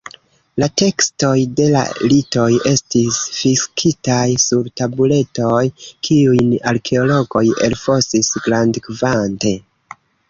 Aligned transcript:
La 0.61 0.67
tekstoj 0.81 1.33
de 1.59 1.65
la 1.73 1.81
ritoj 2.13 2.45
estis 2.71 3.19
fiksitaj 3.41 4.25
sur 4.45 4.71
tabuletoj 4.81 5.61
kiujn 6.09 6.57
arkeologoj 6.73 7.45
elfosis 7.69 8.33
grandkvante. 8.49 9.55